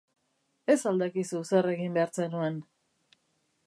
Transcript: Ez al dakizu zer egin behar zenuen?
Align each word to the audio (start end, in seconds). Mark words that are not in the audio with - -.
Ez 0.75 0.77
al 0.91 1.03
dakizu 1.03 1.43
zer 1.53 1.71
egin 1.75 1.95
behar 2.01 2.19
zenuen? 2.23 2.61